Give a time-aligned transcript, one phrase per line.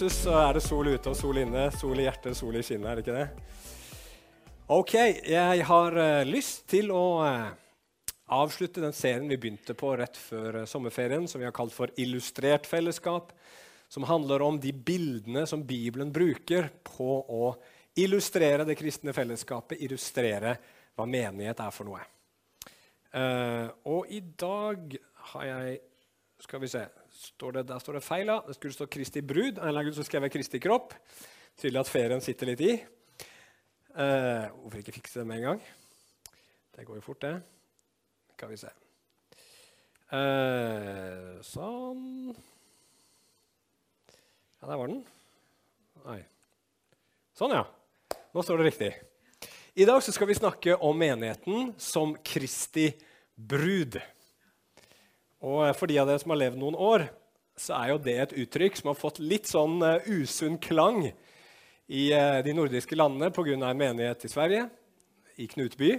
[0.00, 2.86] Jesus så er det sol ute og sol inne, sol i hjertet, sol i skinnet,
[2.88, 3.48] er det ikke det?
[4.72, 4.92] Ok,
[5.28, 7.50] jeg har uh, lyst til å uh,
[8.32, 11.92] avslutte den serien vi begynte på rett før uh, sommerferien, som vi har kalt for
[12.00, 13.34] Illustrert fellesskap,
[13.92, 17.50] som handler om de bildene som Bibelen bruker på å
[18.00, 20.54] illustrere det kristne fellesskapet, illustrere
[20.96, 22.00] hva menighet er for noe.
[23.84, 24.96] og i dag
[25.34, 25.80] har jeg
[26.40, 26.86] Skal vi se
[27.20, 28.26] står det, Der står det feil.
[28.26, 28.40] da.
[28.46, 29.58] Det skulle stå 'Kristi brud'.
[29.60, 30.96] En eller annen så skrev jeg 'Kristi kropp'.
[31.56, 32.72] Tydelig at ferien sitter litt i.
[33.90, 35.62] Eh, hvorfor ikke fikse det med en gang?
[36.76, 37.42] Det går jo fort, det.
[38.36, 38.70] Skal vi se.
[40.12, 42.34] Eh, sånn
[44.62, 45.04] Ja, der var den.
[46.04, 46.24] Nei.
[47.36, 47.64] Sånn, ja.
[48.34, 48.94] Nå står det riktig.
[49.76, 52.90] I dag skal vi snakke om menigheten som Kristi
[53.36, 54.00] brud.
[55.40, 57.06] Og for de av dere som har levd noen år,
[57.56, 62.04] så er jo det et uttrykk som har fått litt sånn uh, usunn klang i
[62.12, 63.56] uh, de nordiske landene pga.
[63.56, 64.68] en menighet i Sverige,
[65.36, 65.98] i Knutby.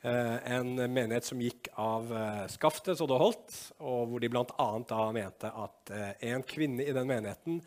[0.00, 2.08] En menighet som gikk av
[2.48, 4.68] skaftet så det holdt, og hvor de bl.a.
[5.12, 5.92] mente at
[6.24, 7.58] en kvinne i den menigheten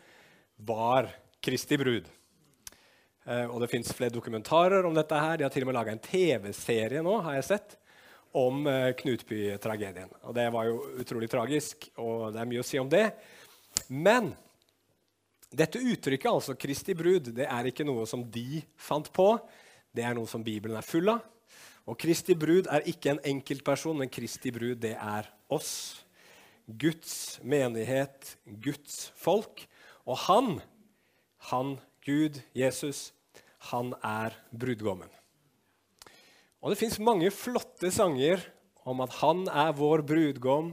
[0.66, 2.08] var Kristi brud.
[3.22, 5.14] og Det fins flere dokumentarer om dette.
[5.14, 5.38] her.
[5.38, 7.78] De har til og med laga en TV-serie nå, har jeg sett,
[8.34, 10.10] om eh, Knutby-tragedien.
[10.26, 13.06] Og Det var jo utrolig tragisk, og det er mye å si om det.
[13.88, 14.32] Men
[15.54, 19.28] dette uttrykket, altså Kristi brud, det er ikke noe som de fant på.
[19.94, 21.22] Det er noe som Bibelen er full av.
[21.84, 26.00] Og Kristi brud er ikke en enkeltperson, men Kristi brud, det er oss.
[26.64, 29.66] Guds menighet, Guds folk.
[30.08, 30.56] Og han,
[31.50, 33.12] han, Gud, Jesus,
[33.70, 35.12] han er brudgommen.
[36.64, 38.40] Og det fins mange flotte sanger
[38.88, 40.70] om at han er vår brudgom,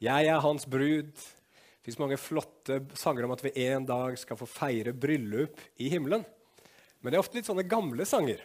[0.00, 1.12] jeg er hans brud.
[1.12, 5.90] Det fins mange flotte sanger om at vi en dag skal få feire bryllup i
[5.92, 6.24] himmelen.
[7.04, 8.40] Men det er ofte litt sånne gamle sanger.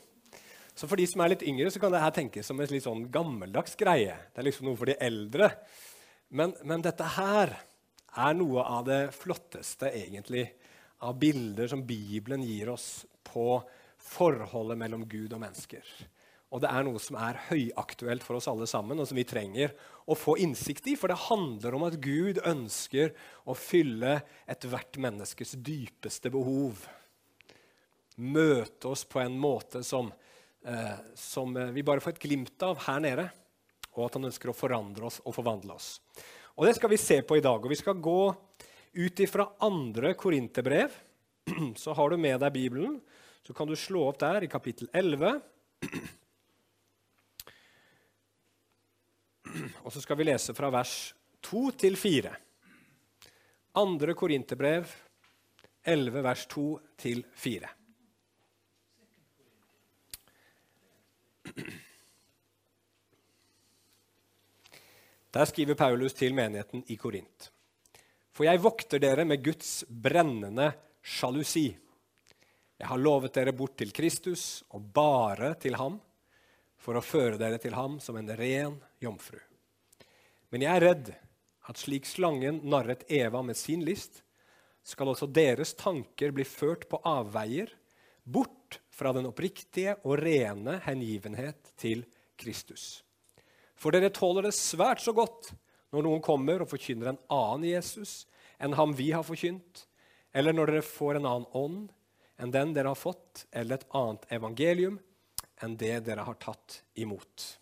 [0.75, 2.83] Så for de som er litt yngre, så kan det her tenkes som en litt
[2.83, 4.19] sånn gammeldags greie.
[4.35, 5.53] Det er liksom noe for de eldre.
[6.35, 7.55] Men, men dette her
[8.19, 10.49] er noe av det flotteste egentlig
[11.07, 13.61] av bilder som Bibelen gir oss på
[14.11, 15.87] forholdet mellom Gud og mennesker.
[16.51, 19.71] Og det er noe som er høyaktuelt for oss alle sammen, og som vi trenger
[20.03, 20.97] å få innsikt i.
[20.99, 23.13] For det handler om at Gud ønsker
[23.47, 24.17] å fylle
[24.51, 26.83] ethvert menneskes dypeste behov.
[28.19, 30.11] Møte oss på en måte som,
[30.67, 33.29] eh, som vi bare får et glimt av her nede.
[33.95, 36.01] Og at han ønsker å forandre oss og forvandle oss.
[36.57, 37.63] Og Det skal vi se på i dag.
[37.63, 38.35] og Vi skal gå
[38.93, 40.91] ut ifra andre korinterbrev.
[41.75, 43.01] Så har du med deg Bibelen.
[43.47, 45.41] Så kan du slå opp der i kapittel 11.
[49.83, 50.95] Og så skal vi lese fra vers
[51.41, 52.31] 2 til 4.
[53.81, 54.89] Andre Korinterbrev
[55.83, 56.65] 11, vers 2
[57.01, 57.69] til 4.
[65.31, 67.51] Der skriver Paulus til menigheten i Korint.
[68.31, 70.71] For jeg vokter dere med Guds brennende
[71.01, 71.69] sjalusi.
[72.77, 75.99] Jeg har lovet dere bort til Kristus og bare til ham
[76.81, 79.39] for å føre dere til ham som en ren jomfru.
[80.51, 81.11] Men jeg er redd
[81.71, 84.23] at slik slangen narret Eva med sin list,
[84.83, 87.69] skal også deres tanker bli ført på avveier,
[88.23, 92.03] bort fra den oppriktige og rene hengivenhet til
[92.39, 93.03] Kristus.
[93.77, 95.53] For dere tåler det svært så godt
[95.91, 98.25] når noen kommer og forkynner en annen Jesus
[98.61, 99.87] enn ham vi har forkynt,
[100.33, 101.89] eller når dere får en annen ånd
[102.41, 104.99] enn den dere har fått, eller et annet evangelium
[105.61, 107.60] enn det dere har tatt imot.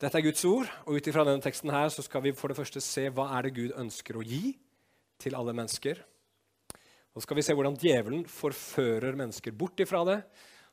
[0.00, 2.56] Dette er Guds ord, og ut ifra denne teksten her så skal vi for det
[2.56, 4.54] første se hva er det Gud ønsker å gi
[5.20, 6.00] til alle mennesker.
[7.12, 10.16] Og så skal vi se hvordan djevelen forfører mennesker bort ifra det.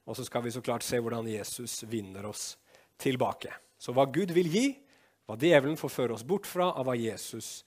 [0.08, 2.54] Og så skal vi så klart se hvordan Jesus vinner oss
[2.96, 3.52] tilbake.
[3.76, 4.66] Så hva Gud vil gi,
[5.28, 7.66] hva djevelen forfører oss bort fra, og hva Jesus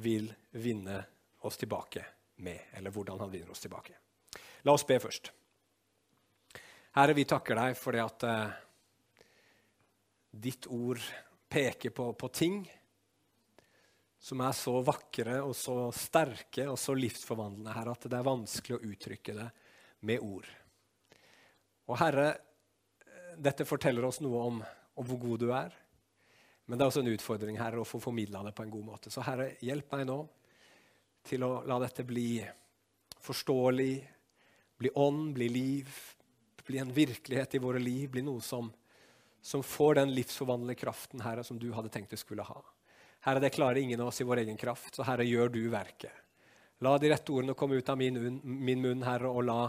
[0.00, 0.96] vil vinne
[1.44, 2.06] oss tilbake
[2.40, 2.72] med.
[2.78, 3.98] Eller hvordan han vinner oss tilbake.
[4.64, 5.28] La oss be først.
[6.96, 8.60] Herre, vi takker deg for det at eh,
[10.32, 11.00] ditt ord
[11.48, 12.62] peker på, på, ting
[14.22, 18.78] som er så vakre og så sterke og så livsforvandlende her at det er vanskelig
[18.78, 19.48] å uttrykke det
[20.08, 20.48] med ord.
[21.90, 22.30] Og Herre,
[23.36, 24.62] dette forteller oss noe om,
[24.96, 25.74] om hvor god du er.
[26.64, 29.12] Men det er også en utfordring Herre, å få formidla det på en god måte.
[29.12, 30.20] Så Herre, hjelp meg nå
[31.28, 32.40] til å la dette bli
[33.22, 33.94] forståelig,
[34.80, 35.90] bli ånd, bli liv,
[36.66, 38.70] bli en virkelighet i våre liv, bli noe som,
[39.42, 42.62] som får den livsforvandlende kraften Herre, som du hadde tenkt du skulle ha.
[43.26, 46.14] Herre, det klarer ingen av oss i vår egen kraft, så Herre, gjør du verket.
[46.82, 49.60] La de rette ordene komme ut av min, min munn, Herre, og la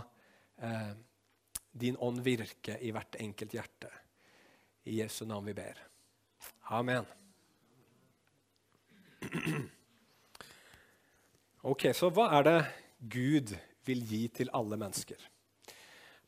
[0.62, 0.94] eh,
[1.74, 3.90] din ånd virke i hvert enkelt hjerte.
[4.90, 5.84] I Jesu navn vi ber.
[6.74, 7.06] Amen.
[11.64, 12.58] Ok, Så hva er det
[13.00, 13.54] Gud
[13.88, 15.16] vil gi til alle mennesker?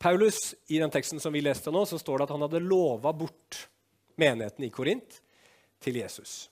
[0.05, 3.09] Paulus, I den teksten som vi leste nå, så står det at han hadde lova
[3.17, 3.57] bort
[4.21, 5.15] menigheten i Korint
[5.81, 6.51] til Jesus.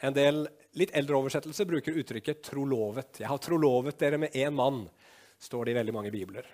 [0.00, 0.46] En del
[0.80, 3.20] litt eldre oversettelser bruker uttrykket 'trolovet'.
[3.20, 4.88] 'Jeg har trolovet dere med én mann',
[5.36, 6.48] står det i veldig mange bibler.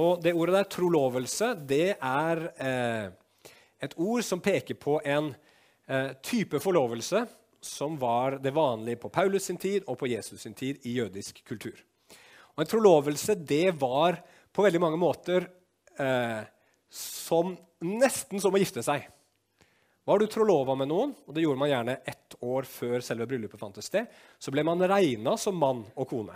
[0.00, 3.12] Og Det ordet der, trolovelse, det er eh,
[3.82, 5.34] et ord som peker på en
[5.86, 7.26] eh, type forlovelse
[7.60, 11.44] som var det vanlige på Paulus sin tid og på Jesus sin tid i jødisk
[11.44, 11.76] kultur.
[12.56, 14.16] Og En trolovelse det var
[14.52, 15.48] på veldig mange måter
[15.98, 16.44] eh,
[16.92, 19.08] som, nesten som å gifte seg.
[20.04, 23.60] Var du trolova med noen, og det gjorde man gjerne ett år før selve bryllupet
[23.60, 26.34] fant sted, så ble man regna som mann og kone.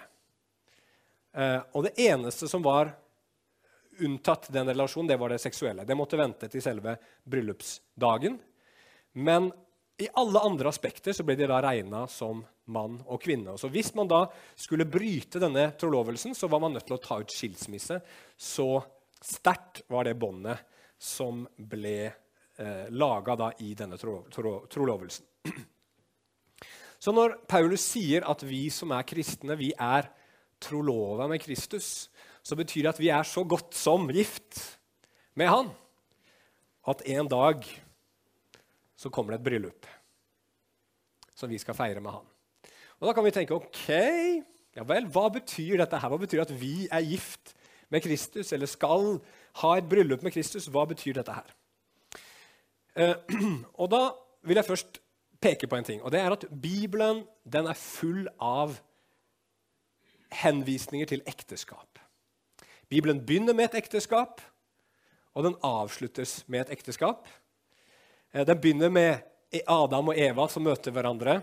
[1.37, 2.95] Eh, og det eneste som var
[4.07, 5.85] unntatt den relasjonen, det var det seksuelle.
[5.85, 8.39] Det måtte vente til selve bryllupsdagen.
[9.17, 9.51] Men
[9.99, 13.55] i alle andre aspekter så ble de da regna som mann og kvinne.
[13.55, 14.27] Og så hvis man da
[14.59, 17.99] skulle bryte denne trolovelsen, så var man nødt til å ta ut skilsmisse.
[18.37, 18.69] Så
[19.25, 20.61] sterkt var det båndet
[21.01, 25.25] som ble eh, laga i denne tro, tro, trolovelsen.
[27.01, 30.09] Så når Paulus sier at vi som er kristne, vi er
[30.65, 32.09] trolova med Kristus,
[32.43, 34.57] så betyr det at vi er så godt som gift
[35.37, 35.69] med han
[36.89, 37.67] at en dag
[38.97, 39.89] så kommer det et bryllup
[41.37, 42.29] som vi skal feire med han.
[42.97, 43.89] Og Da kan vi tenke ok,
[44.77, 46.09] ja vel, hva betyr dette her?
[46.09, 47.53] Hva betyr at vi er gift
[47.93, 49.19] med Kristus, eller skal
[49.61, 50.71] ha et bryllup med Kristus?
[50.73, 51.53] Hva betyr dette her?
[52.97, 53.15] Eh,
[53.81, 54.03] og Da
[54.47, 55.01] vil jeg først
[55.43, 58.79] peke på en ting, og det er at Bibelen den er full av
[60.33, 61.99] henvisninger til ekteskap.
[62.89, 64.41] Bibelen begynner med et ekteskap,
[65.35, 67.29] og den avsluttes med et ekteskap.
[68.33, 69.19] Eh, den begynner med
[69.67, 71.41] Adam og Eva som møter hverandre.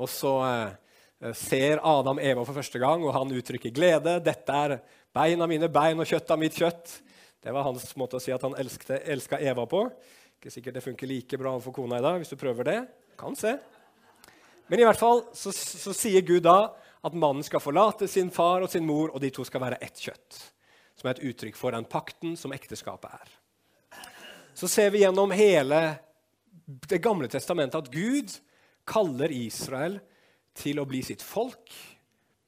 [0.00, 4.18] Og så eh, ser Adam Eva for første gang, og han uttrykker glede.
[4.24, 4.78] 'Dette er
[5.14, 7.00] bein av mine bein og kjøtt av mitt kjøtt.'
[7.40, 9.86] Det var hans måte å si at han elska Eva på.
[10.36, 12.78] Ikke sikkert det funker like bra for kona i dag hvis du prøver det.
[13.16, 13.54] Kan se.
[14.68, 18.60] Men i hvert fall så, så sier Gud da at mannen skal forlate sin far
[18.60, 20.40] og sin mor, og de to skal være ett kjøtt.
[21.00, 23.39] Som er et uttrykk for den pakten som ekteskapet er.
[24.60, 25.94] Så ser vi gjennom hele
[26.88, 28.34] Det gamle testamentet at Gud
[28.84, 29.96] kaller Israel
[30.52, 31.72] til å bli sitt folk,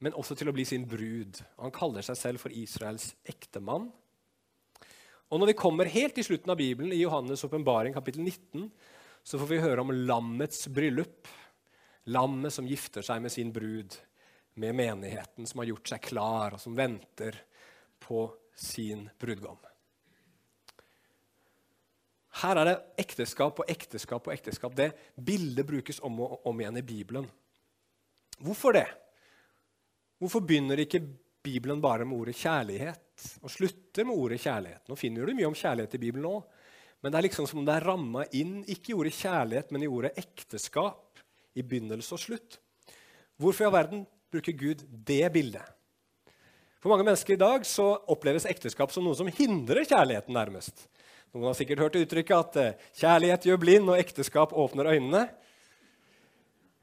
[0.05, 1.41] men også til å bli sin brud.
[1.62, 3.88] Han kaller seg selv for Israels ektemann.
[5.32, 8.69] Og Når vi kommer helt til slutten av Bibelen, i Johannes' åpenbaring kapittel 19,
[9.25, 11.31] så får vi høre om lammets bryllup.
[12.12, 13.97] Lammet som gifter seg med sin brud,
[14.61, 17.41] med menigheten som har gjort seg klar, og som venter
[18.05, 19.71] på sin brudgom.
[22.40, 24.75] Her er det ekteskap og ekteskap og ekteskap.
[24.76, 27.26] Det bildet brukes om og om igjen i Bibelen.
[28.43, 28.87] Hvorfor det?
[30.23, 31.02] Hvorfor begynner ikke
[31.42, 34.85] Bibelen bare med ordet kjærlighet og slutter med ordet kjærlighet?
[34.88, 36.40] Nå finner du mye om kjærlighet i Bibelen òg,
[37.02, 39.85] men det er liksom som om det er ramma inn ikke i ordet kjærlighet, men
[39.85, 41.21] i ordet ekteskap
[41.59, 42.59] i begynnelse og slutt.
[43.42, 45.66] Hvorfor i all verden bruker Gud det bildet?
[46.83, 50.87] For mange mennesker i dag så oppleves ekteskap som noe som hindrer kjærligheten, nærmest.
[51.32, 55.30] Noen har sikkert hørt uttrykket at eh, 'kjærlighet gjør blind, og ekteskap åpner øynene'.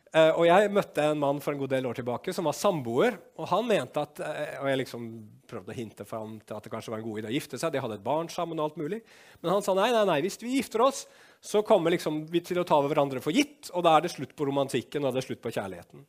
[0.09, 3.19] Eh, og Jeg møtte en mann for en god del år tilbake som var samboer.
[3.37, 6.71] og han mente at, eh, og Jeg liksom prøvde å hinte fram til at det
[6.71, 7.71] kanskje var en god idé å gifte seg.
[7.71, 9.03] De hadde et barn sammen og alt mulig.
[9.43, 11.05] Men han sa nei, nei, nei, hvis vi gifter oss,
[11.39, 13.69] så kommer liksom vi til å ta hverandre for gitt.
[13.75, 16.05] Og da er det slutt på romantikken og det er slutt på kjærligheten.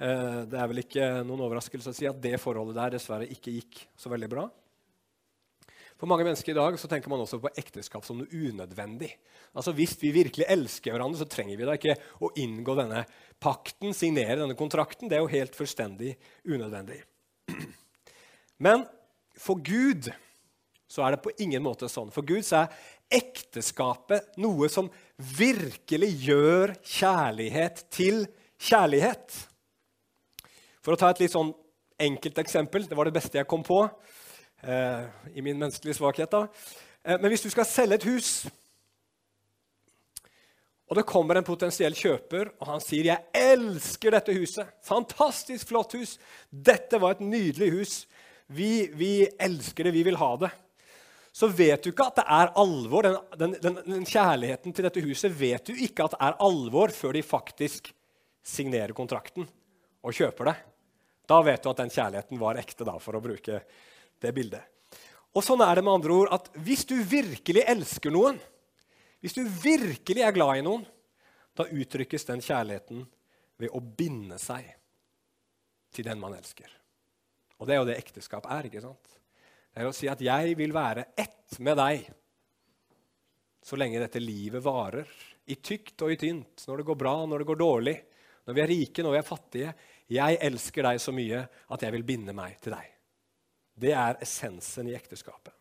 [0.00, 3.86] Det er vel ikke noen overraskelse å si at det forholdet der dessverre ikke gikk
[3.96, 4.50] så veldig bra.
[6.00, 9.10] For mange mennesker i dag så tenker man også på ekteskap som noe unødvendig.
[9.52, 13.02] Altså Hvis vi virkelig elsker hverandre, så trenger vi da ikke å inngå denne
[13.42, 15.10] pakten, signere denne kontrakten.
[15.10, 16.14] Det er jo helt fullstendig
[16.48, 17.02] unødvendig.
[18.64, 18.86] Men
[19.36, 20.08] for Gud
[20.90, 22.08] så er det på ingen måte sånn.
[22.14, 24.88] For Gud så er ekteskapet noe som
[25.36, 28.24] virkelig gjør kjærlighet til
[28.56, 29.36] kjærlighet.
[30.80, 31.52] For å ta et litt sånn
[32.00, 33.82] enkelt eksempel, det var det beste jeg kom på
[34.60, 36.30] i min menneskelige svakhet.
[36.30, 36.46] da.
[37.04, 38.30] Eh, men hvis du skal selge et hus,
[40.90, 44.72] og det kommer en potensiell kjøper, og han sier 'Jeg elsker dette huset'.
[44.82, 46.18] Fantastisk flott hus.
[46.50, 48.06] Dette var et nydelig hus.
[48.48, 49.92] Vi, vi elsker det.
[49.94, 50.50] Vi vil ha det.
[51.32, 53.02] så vet du ikke at det er alvor.
[53.02, 56.90] Den, den, den, den, kjærligheten til dette huset vet du ikke at det er alvor
[56.90, 57.92] før de faktisk
[58.42, 59.46] signerer kontrakten
[60.02, 60.56] og kjøper det.
[61.28, 63.62] Da vet du at den kjærligheten var ekte, da, for å bruke
[64.22, 64.64] det bildet.
[65.36, 68.40] Og sånn er det med andre ord at hvis du virkelig elsker noen,
[69.20, 70.84] hvis du virkelig er glad i noen,
[71.54, 73.04] da uttrykkes den kjærligheten
[73.60, 74.66] ved å binde seg
[75.94, 76.70] til den man elsker.
[77.60, 78.70] Og det er jo det ekteskap er.
[78.70, 79.16] ikke sant?
[79.70, 82.10] Det er å si at 'jeg vil være ett med deg'
[83.62, 85.06] så lenge dette livet varer.
[85.46, 87.96] I tykt og i tynt, når det går bra, når det går dårlig,
[88.46, 89.74] når vi er rike, når vi er fattige.
[90.08, 92.86] Jeg elsker deg så mye at jeg vil binde meg til deg.
[93.80, 95.54] Det er essensen i ekteskapet.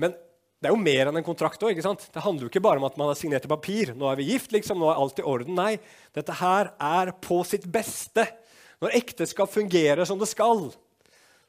[0.00, 0.14] Men
[0.62, 1.74] det er jo mer enn en kontrakt òg.
[1.74, 3.90] Det handler jo ikke bare om at man har signert et papir.
[3.98, 5.56] Nå er vi gift, liksom, nå er alt i orden.
[5.58, 5.74] Nei,
[6.14, 8.28] dette her er på sitt beste.
[8.82, 10.68] Når ekteskap fungerer som det skal,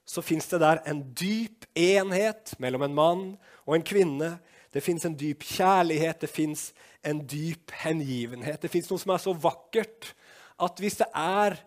[0.06, 3.24] så fins det der en dyp enhet mellom en mann
[3.68, 4.34] og en kvinne.
[4.74, 6.72] Det fins en dyp kjærlighet, det fins
[7.06, 8.62] en dyp hengivenhet.
[8.62, 10.16] Det fins noe som er så vakkert
[10.62, 11.60] at hvis det er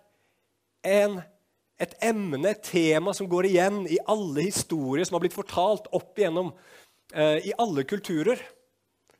[0.86, 1.20] en,
[1.78, 6.18] et emne, et tema, som går igjen i alle historier som har blitt fortalt opp
[6.18, 6.52] igjennom
[7.12, 8.40] eh, i alle kulturer,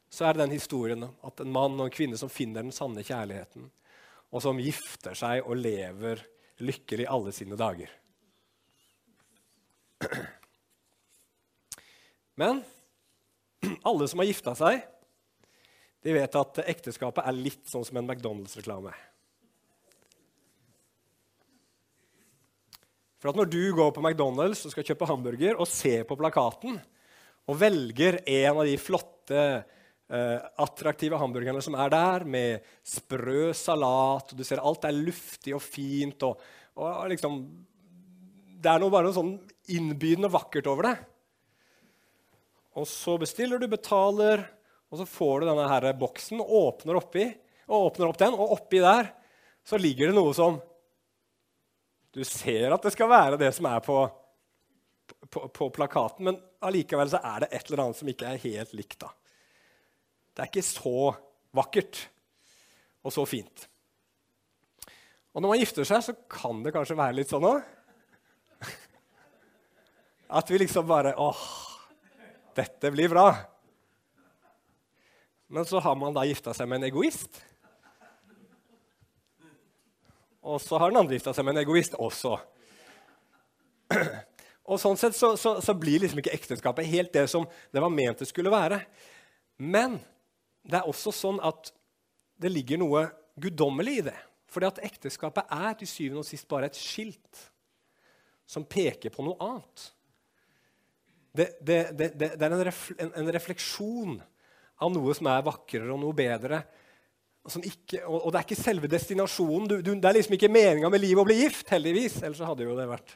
[0.08, 3.04] så er det den historien at en mann og en kvinne som finner den sanne
[3.04, 3.68] kjærligheten,
[4.32, 6.22] og som gifter seg og lever
[6.64, 7.90] lykkelig alle sine dager.
[12.40, 12.62] Men
[13.84, 14.80] alle som har gifta seg,
[16.04, 18.92] de vet at ekteskapet er litt sånn som en McDonald's-reklame.
[23.26, 26.76] For at Når du går på McDonald's og skal kjøpe hamburger og ser på plakaten
[27.50, 29.40] og velger en av de flotte,
[30.14, 35.56] eh, attraktive hamburgerne som er der, med sprø salat, og du ser alt er luftig
[35.56, 36.38] og fint og,
[36.78, 37.40] og liksom,
[38.62, 39.34] Det er noe bare noe sånn
[39.74, 40.94] innbydende vakkert over det.
[42.78, 44.46] Og så bestiller du, betaler,
[44.86, 47.26] og så får du denne her boksen, åpner oppi,
[47.66, 49.10] og åpner opp den, og oppi der
[49.66, 50.62] så ligger det noe som
[52.16, 53.98] Du ser at det skal være det som er på,
[55.28, 58.72] på, på plakaten, men allikevel så er det et eller annet som ikke er helt
[58.78, 58.98] likt.
[59.02, 59.10] da.
[60.32, 61.10] Det er ikke så
[61.56, 62.06] vakkert
[63.04, 63.66] og så fint.
[65.36, 67.60] Og når man gifter seg, så kan det kanskje være litt sånn òg.
[70.40, 71.42] At vi liksom bare åh,
[72.56, 73.28] dette blir bra.
[75.52, 77.36] Men så har man da gifta seg med en egoist.
[80.46, 82.36] Og så har den andre gifta seg med en egoist også.
[84.66, 87.92] Og sånn sett så, så, så, blir liksom ikke ekteskapet helt det som det var
[87.92, 88.80] ment det skulle være.
[89.62, 89.98] Men
[90.66, 91.70] det er også sånn at
[92.42, 93.04] det ligger noe
[93.40, 94.16] guddommelig i det.
[94.50, 97.44] Fordi at ekteskapet er til syvende og sist bare et skilt
[98.46, 99.86] som peker på noe annet.
[101.36, 104.14] Det, det, det, det er en, ref, en, en, refleksjon
[104.80, 106.62] av noe som er vakrere og noe bedre.
[107.46, 109.68] Ikke, og, det er ikke selve destinasjonen.
[109.70, 112.18] Du, du, det er liksom ikke meninga med livet å bli gift, heldigvis.
[112.26, 113.14] Ellers hadde jo det vært,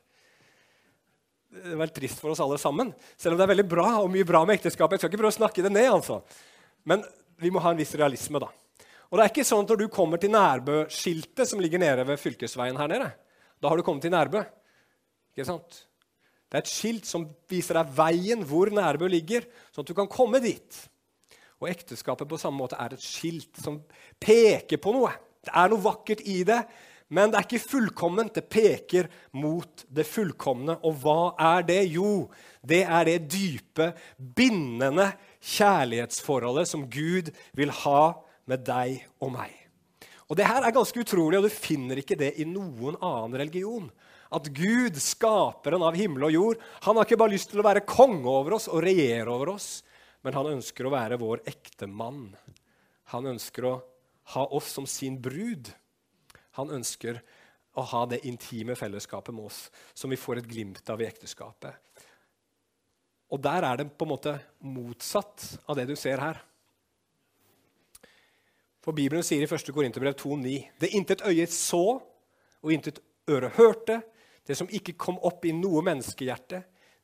[1.57, 2.93] det vært trist for oss alle sammen.
[3.19, 4.97] Selv om det er veldig bra og mye bra med ekteskapet.
[4.97, 6.21] Jeg skal ikke prøve å snakke det ned, altså.
[6.87, 7.03] Men
[7.41, 8.51] vi må ha en viss realisme, da.
[9.11, 12.21] Og det er ikke sånn at Når du kommer til Nærbø-skiltet som ligger nede ved
[12.23, 13.11] fylkesveien her nede,
[13.61, 14.45] da har du kommet til Nærbø.
[15.35, 15.83] Ikke sant?
[16.51, 20.11] Det er et skilt som viser deg veien hvor Nærbø ligger, sånn at du kan
[20.11, 20.79] komme dit.
[21.61, 23.83] Og ekteskapet på samme måte er et skilt som
[24.21, 25.13] peker på noe.
[25.45, 26.61] Det er noe vakkert i det,
[27.13, 28.33] men det er ikke fullkomment.
[28.37, 30.79] Det peker mot det fullkomne.
[30.87, 31.81] Og hva er det?
[31.93, 32.31] Jo,
[32.65, 35.11] det er det dype, bindende
[35.57, 38.03] kjærlighetsforholdet som Gud vil ha
[38.49, 39.53] med deg og meg.
[40.31, 43.91] Og Det her er ganske utrolig, og du finner ikke det i noen annen religion
[44.31, 47.83] at Gud, skaperen av himmel og jord, han har ikke bare lyst til å være
[47.83, 49.81] konge over oss og regjere over oss,
[50.23, 52.31] men han ønsker å være vår ekte mann.
[53.15, 53.75] Han ønsker å
[54.35, 55.71] ha oss som sin brud.
[56.59, 57.23] Han ønsker
[57.79, 61.75] å ha det intime fellesskapet med oss som vi får et glimt av i ekteskapet.
[63.31, 64.37] Og der er det på en måte
[64.67, 66.41] motsatt av det du ser her.
[68.81, 69.71] For Bibelen sier i 1.
[69.77, 72.01] Korinterbrev 2,9.: Det intet øye så
[72.61, 72.99] og intet
[73.31, 74.01] øre hørte,
[74.47, 76.63] det som ikke kom opp i noe menneskehjerte,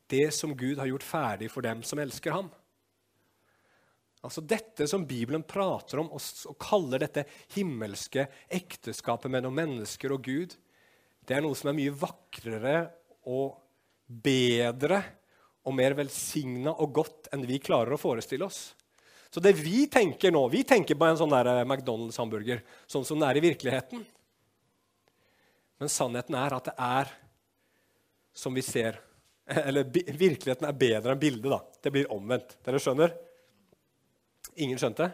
[0.09, 2.49] det som Gud har gjort ferdig for dem som elsker ham.
[4.27, 7.23] Altså Dette som Bibelen prater om og, kaller dette
[7.55, 10.57] himmelske ekteskapet mellom mennesker og Gud,
[11.27, 12.75] det er noe som er mye vakrere
[13.31, 13.55] og
[14.07, 14.99] bedre
[15.67, 18.73] og mer velsigna og godt enn vi klarer å forestille oss.
[19.31, 23.27] Så det vi tenker nå, vi tenker på en sånn eh, McDonald's-hamburger sånn som den
[23.27, 24.03] er i virkeligheten.
[25.77, 27.11] Men sannheten er at det er
[28.35, 28.99] som vi ser
[29.67, 31.47] Eller virkeligheten er bedre enn bildet.
[31.47, 31.61] da.
[31.79, 32.57] Det blir omvendt.
[32.67, 33.13] Dere skjønner?
[34.63, 35.11] Ingen skjønte?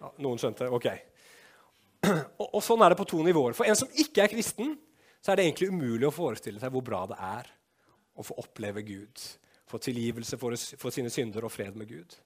[0.00, 0.68] Ja, noen skjønte?
[0.72, 0.88] Ok.
[2.40, 3.52] Og, og, sånn er det på to nivåer.
[3.52, 4.72] For en som ikke er kristen,
[5.20, 7.50] så er det egentlig umulig å forestille seg hvor bra det er
[8.16, 9.20] å få oppleve Gud,
[9.68, 12.16] få tilgivelse for, for sine synder og fred med Gud.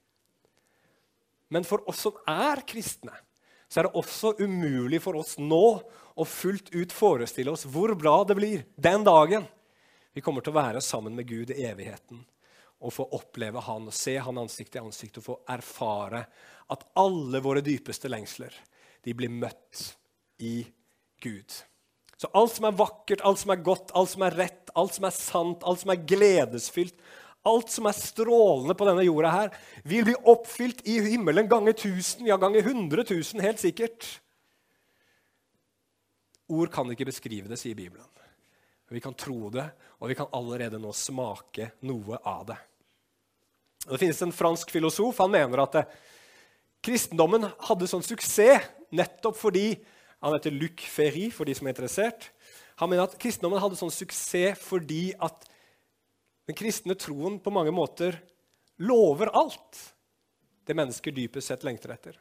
[1.51, 3.13] Men for oss som er kristne,
[3.67, 5.65] så er det også umulig for oss nå
[6.15, 9.43] å fullt ut forestille oss hvor bra det blir den dagen
[10.15, 12.23] vi kommer til å være sammen med Gud i evigheten
[12.81, 16.25] og få oppleve Han og se Han ansikt i ansikt og få erfare
[16.71, 18.53] at alle våre dypeste lengsler
[19.05, 19.91] de blir møtt
[20.41, 20.63] i
[21.21, 21.53] Gud.
[22.17, 25.05] Så alt som er vakkert, alt som er godt, alt som er rett, alt som
[25.05, 26.95] er sant, alt som er gledesfylt,
[27.45, 32.25] alt som er strålende på denne jorda her, vil bli oppfylt i himmelen ganger tusen,
[32.25, 34.07] ja, ganger hundre tusen, helt sikkert.
[36.49, 38.07] Ord kan ikke beskrive det, sier Bibelen.
[38.89, 39.65] Vi kan tro det,
[39.97, 42.57] og vi kan allerede nå smake noe av det.
[43.85, 45.89] Det finnes en fransk filosof han mener at eh,
[46.85, 49.67] kristendommen hadde sånn suksess nettopp fordi
[50.23, 52.31] Han heter Luc Ferry, for de som er interessert.
[52.79, 55.43] Han mener at kristendommen hadde sånn suksess fordi at
[56.49, 58.17] den kristne troen på mange måter
[58.81, 59.81] lover alt
[60.65, 62.17] det mennesker dypest sett lengter etter.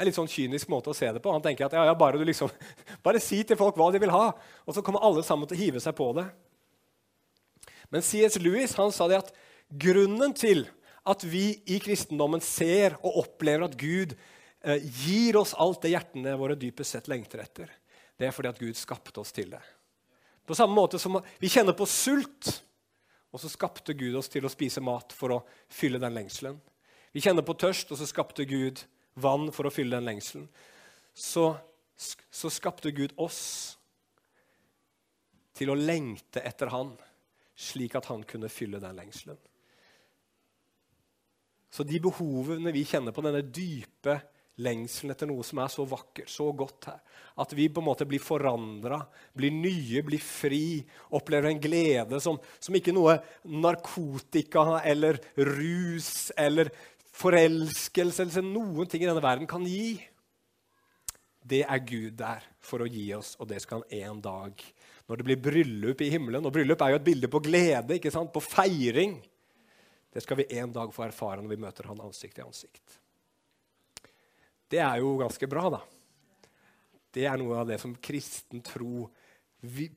[0.00, 1.32] Er litt sånn kynisk måte å se det på.
[1.34, 2.48] Han tenker at ja, ja, bare, liksom,
[3.06, 4.30] bare si til folk hva de vil ha,
[4.64, 6.24] og så kommer alle sammen til å hive seg på det.
[7.92, 8.38] Men C.S.
[8.40, 9.32] Lewis han sa det at
[9.68, 10.64] grunnen til
[11.10, 16.36] at vi i kristendommen ser og opplever at Gud eh, gir oss alt det hjertene
[16.40, 17.70] våre dypest sett lengter etter,
[18.16, 19.62] det er fordi at Gud skapte oss til det.
[20.46, 22.50] På samme måte som vi kjenner på sult,
[23.30, 26.56] og så skapte Gud oss til å spise mat for å fylle den lengselen.
[27.14, 28.82] Vi kjenner på tørst, og så skapte Gud
[29.14, 30.48] vann for å fylle den lengselen,
[31.14, 31.52] så,
[31.96, 33.40] så skapte Gud oss
[35.56, 36.94] til å lengte etter Han,
[37.58, 39.38] slik at Han kunne fylle den lengselen.
[41.70, 44.16] Så de behovene vi kjenner på, denne dype
[44.60, 46.98] lengselen etter noe som er så vakkert, så godt her,
[47.40, 48.98] at vi på en måte blir forandra,
[49.36, 50.80] blir nye, blir fri,
[51.16, 56.72] opplever en glede som, som ikke noe narkotika eller rus eller
[57.16, 59.98] forelskelse eller noen ting i denne verden kan gi.
[61.40, 64.64] Det er Gud der for å gi oss, og det skal han en dag.
[65.08, 68.12] Når det blir bryllup i himmelen Og bryllup er jo et bilde på glede, ikke
[68.14, 68.30] sant?
[68.32, 69.16] på feiring.
[70.12, 72.98] Det skal vi en dag få erfare når vi møter han ansikt til ansikt.
[74.70, 75.80] Det er jo ganske bra, da.
[77.10, 79.08] Det er noe av det som kristen tro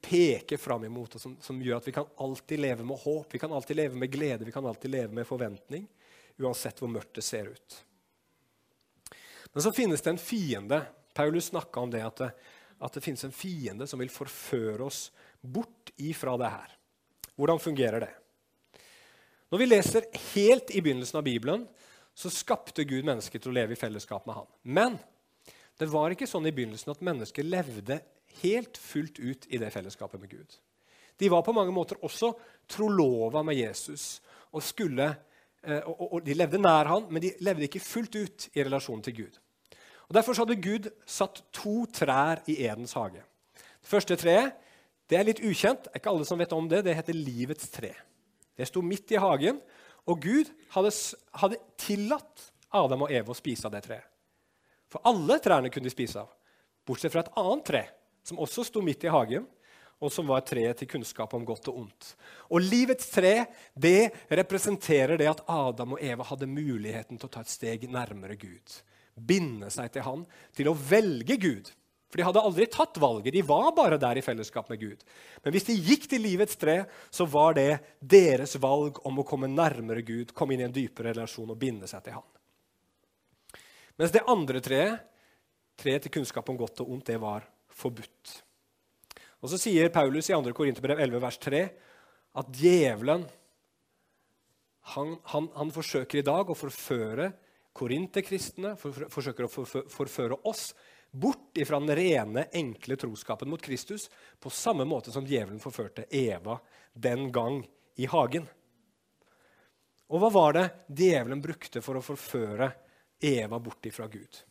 [0.04, 3.40] peker fram imot, og som, som, gjør at vi kan alltid leve med håp, vi
[3.40, 5.86] kan alltid leve med glede, vi kan alltid leve med forventning
[6.42, 7.78] uansett hvor mørkt det ser ut.
[9.54, 10.82] Men så finnes det en fiende.
[11.14, 12.32] Paulus snakka om det at, det
[12.80, 15.06] at, det finnes en fiende som vil forføre oss
[15.42, 16.76] bort ifra det her.
[17.38, 18.12] Hvordan fungerer det?
[19.54, 21.68] Når vi leser helt i begynnelsen av Bibelen,
[22.14, 24.50] så skapte Gud mennesker til å leve i fellesskap med han.
[24.62, 24.98] Men
[25.78, 28.00] det var ikke sånn i begynnelsen at mennesker levde
[28.42, 30.58] helt fullt ut i det fellesskapet med Gud.
[31.18, 32.32] De var på mange måter også
[32.70, 34.18] trolova med Jesus
[34.54, 35.12] og skulle
[35.64, 39.16] og, og, De levde nær han, men de levde ikke fullt ut i relasjon til
[39.22, 39.40] Gud.
[40.10, 43.24] Og Derfor hadde Gud satt to trær i Edens hage.
[43.56, 44.60] Det første treet
[45.12, 45.84] det er litt ukjent.
[45.84, 47.92] Det er ikke alle som vet om Det Det heter livets tre.
[48.58, 49.60] Det sto midt i hagen,
[50.08, 50.92] og Gud hadde,
[51.40, 54.06] hadde tillatt Adam og Eve å spise av det treet.
[54.92, 56.30] For alle trærne kunne de spise av,
[56.86, 57.84] bortsett fra et annet tre
[58.24, 59.48] som også sto midt i hagen,
[60.04, 62.10] og som var treet til kunnskap om godt og ondt.
[62.52, 67.44] Og livets tre det representerer det at Adam og Eva hadde muligheten til å ta
[67.44, 68.82] et steg nærmere Gud.
[69.16, 71.72] Binde seg til han, til å velge Gud.
[72.14, 75.00] For de hadde aldri tatt valget, de var bare der i fellesskap med Gud.
[75.42, 79.50] Men hvis de gikk til livets tre, så var det deres valg om å komme
[79.50, 82.28] nærmere Gud, komme inn i en dypere relasjon og binde seg til han.
[83.98, 85.02] Mens det andre treet,
[85.82, 88.36] treet til kunnskap om godt og ondt, det var forbudt.
[89.44, 90.54] Og Så sier Paulus i 2.
[90.56, 91.64] Korinterbrev 11, vers 3
[92.40, 93.26] at djevelen
[94.94, 97.30] han, han, han, forsøker i dag å forføre
[97.76, 100.72] korinterkristne, for, for, forsøker å for, forføre oss
[101.12, 106.58] bort ifra den rene, enkle troskapen mot Kristus, på samme måte som djevelen forførte Eva
[106.94, 107.62] den gang
[108.00, 108.48] i hagen.
[110.12, 112.72] Og hva var det djevelen brukte for å forføre
[113.24, 114.42] Eva bort ifra Gud?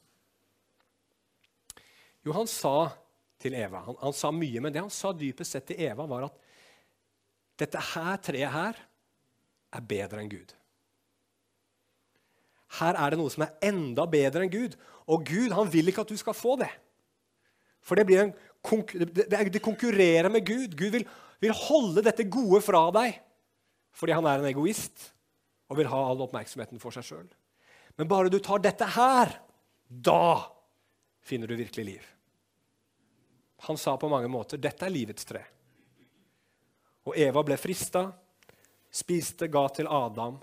[2.22, 2.92] Jo, han sa
[3.42, 3.82] til Eva.
[3.88, 6.38] Han, han, sa mye, men det han sa dypest sett til Eva, var at
[7.62, 8.78] dette her treet her
[9.72, 10.54] er bedre enn Gud.
[12.78, 14.78] Her er det noe som er enda bedre enn Gud.
[15.12, 16.70] Og Gud han vil ikke at du skal få det.
[17.82, 20.78] For det, blir en, det, konkurrerer med Gud.
[20.78, 21.06] Gud vil
[21.42, 23.18] vil holde dette gode fra deg
[23.92, 25.10] fordi han er en egoist
[25.68, 27.26] og vil ha all oppmerksomheten for seg sjøl.
[28.00, 29.34] Men bare du tar dette her,
[29.84, 30.48] da
[31.20, 32.06] finner du virkelig liv.
[33.66, 35.42] Han sa på mange måter dette er livets tre.
[37.06, 38.08] Og Eva ble frista,
[38.90, 40.40] spiste, ga til Adam.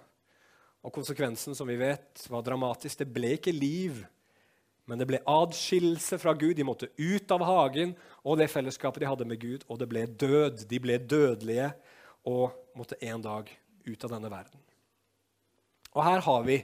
[0.80, 3.02] Og konsekvensen, som vi vet, var dramatisk.
[3.02, 4.00] Det ble ikke liv,
[4.88, 6.56] men det ble adskillelse fra Gud.
[6.56, 7.92] De måtte ut av hagen
[8.24, 10.64] og det fellesskapet de hadde med Gud, og det ble død.
[10.72, 11.74] De ble dødelige
[12.28, 13.52] og måtte en dag
[13.86, 14.64] ut av denne verden.
[15.92, 16.62] Og her har vi,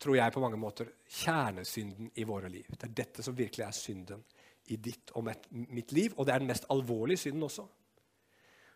[0.00, 0.88] tror jeg, på mange måter
[1.20, 2.68] kjernesynden i våre liv.
[2.72, 4.24] Det er dette som virkelig er synden
[4.70, 7.64] i ditt og mitt liv, og det er den mest alvorlige synden også.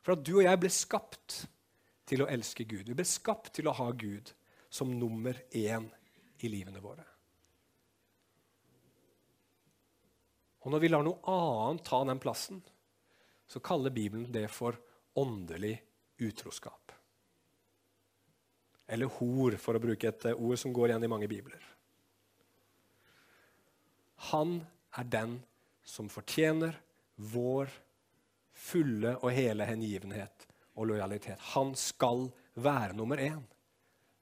[0.02, 1.42] For at du og jeg ble skapt
[2.06, 2.86] til å elske Gud.
[2.86, 4.32] Vi ble skapt til å ha Gud
[4.70, 5.88] som nummer én
[6.42, 7.04] i livene våre.
[10.66, 12.58] Og når vi lar noe annet ta den plassen,
[13.46, 14.78] så kaller Bibelen det for
[15.14, 15.76] åndelig
[16.18, 16.92] utroskap.
[18.90, 21.62] Eller hor, for å bruke et ord som går igjen i mange bibler.
[24.30, 24.58] Han
[24.98, 25.38] er den
[25.86, 26.74] som fortjener
[27.16, 27.70] vår
[28.56, 30.46] fulle og hele hengivenhet
[30.76, 31.38] og lojalitet.
[31.54, 32.26] Han skal
[32.58, 33.42] være nummer én.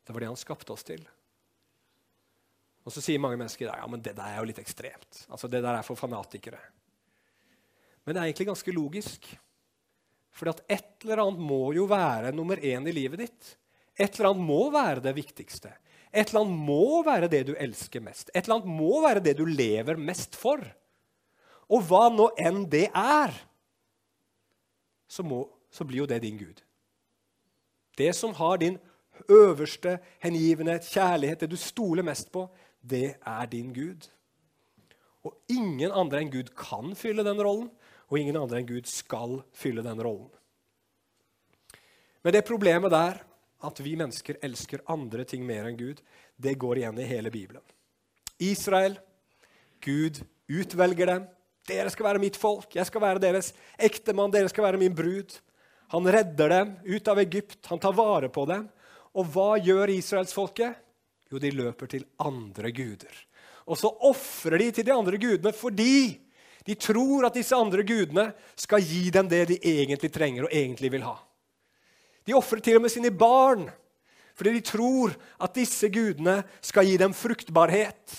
[0.05, 1.03] Det var det han skapte oss til.
[2.85, 5.25] Og så sier mange mennesker ja, men det der er jo litt ekstremt.
[5.31, 6.61] Altså, Det der er for fanatikere.
[8.05, 9.31] Men det er egentlig ganske logisk.
[10.35, 13.55] For et eller annet må jo være nummer én i livet ditt.
[13.97, 15.73] Et eller annet må være det viktigste.
[16.13, 18.29] Et eller annet må være det du elsker mest.
[18.35, 20.61] Et eller annet må være det du lever mest for.
[21.71, 23.35] Og hva nå enn det er,
[25.09, 26.61] så, må, så blir jo det din Gud.
[27.97, 28.79] Det som har din
[29.31, 32.49] øverste hengivenhet, kjærlighet, det du stoler mest på,
[32.83, 34.09] det er din Gud.
[35.25, 37.71] Og ingen andre enn Gud kan fylle den rollen,
[38.11, 40.29] og ingen andre enn Gud skal fylle den rollen.
[42.25, 43.23] Men det problemet der,
[43.65, 46.03] at vi mennesker elsker andre ting mer enn Gud,
[46.37, 47.63] det går igjen i hele Bibelen.
[48.43, 48.99] Israel,
[49.85, 51.27] Gud utvelger dem,
[51.69, 55.37] dere skal være mitt folk, jeg skal være deres ektemann, dere skal være min brud.
[55.95, 58.67] Han redder dem ut av Egypt, han tar vare på dem.
[59.15, 60.81] Og hva gjør israelsfolket?
[61.31, 63.15] Jo, de løper til andre guder.
[63.65, 66.21] Og så ofrer de til de andre gudene fordi
[66.65, 70.91] de tror at disse andre gudene skal gi dem det de egentlig trenger og egentlig
[70.93, 71.17] vil ha.
[72.25, 73.67] De ofrer til og med sine barn
[74.35, 75.13] fordi de tror
[75.45, 78.15] at disse gudene skal gi dem fruktbarhet,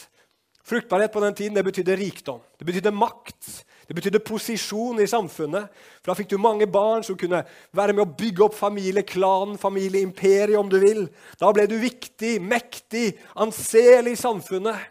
[0.65, 3.49] Fruktbarhet på den tiden det betydde rikdom, det betydde makt,
[3.86, 5.69] det betydde posisjon i samfunnet.
[6.01, 7.43] For Da fikk du mange barn som kunne
[7.75, 11.06] være med å bygge opp familie, klan, familie, imperie, om du vil.
[11.38, 14.89] Da ble du viktig, mektig, anselig i samfunnet.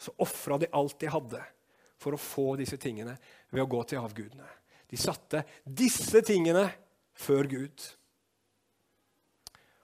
[0.00, 1.42] Så ofra de alt de hadde
[2.00, 3.18] for å få disse tingene
[3.52, 4.48] ved å gå til avgudene.
[4.88, 6.64] De satte disse tingene
[7.12, 7.84] før Gud.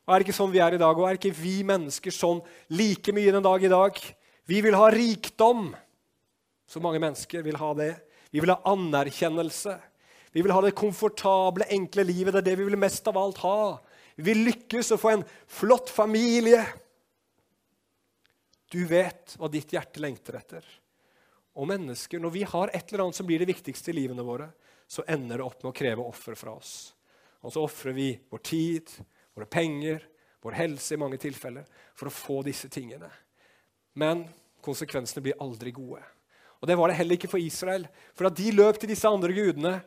[0.08, 0.96] Og Er det ikke sånn vi er i dag?
[0.96, 2.40] Og er ikke vi mennesker sånn
[2.72, 4.00] like mye den dag i dag?
[4.48, 5.74] Vi vil ha rikdom.
[6.68, 7.92] Så mange mennesker vil ha det.
[8.32, 9.74] Vi vil ha anerkjennelse.
[10.32, 12.32] Vi vil ha det komfortable, enkle livet.
[12.32, 13.76] Det er det vi vil mest av alt ha.
[14.16, 16.62] Vi vil lykkes og få en flott familie.
[18.72, 20.64] Du vet hva ditt hjerte lengter etter.
[21.58, 24.48] Og mennesker, Når vi har et eller annet som blir det viktigste i livene våre,
[24.88, 26.94] så ender det opp med å kreve offer fra oss.
[27.44, 28.90] Og så ofrer vi vår tid,
[29.36, 30.04] våre penger,
[30.40, 33.10] vår helse i mange tilfeller for å få disse tingene.
[33.98, 34.26] Men
[34.62, 36.02] konsekvensene blir aldri gode.
[36.58, 37.86] Og Det var det heller ikke for Israel.
[38.14, 39.78] For da de løp til disse andre gudene,